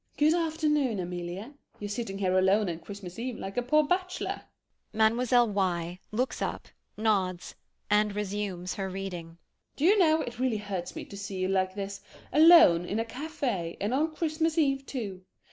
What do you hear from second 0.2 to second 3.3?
X. Good afternoon, Amelie. You're sitting here alone on Christmas